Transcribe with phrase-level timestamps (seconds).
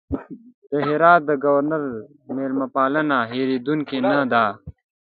[0.69, 1.83] د هرات د ګورنر
[2.35, 4.45] مېلمه پالنه هېرېدونکې نه ده.